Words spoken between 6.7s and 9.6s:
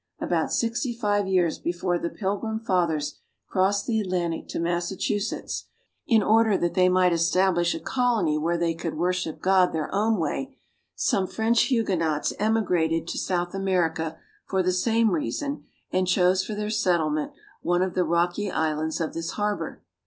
they might estabHsh a colony where they could worship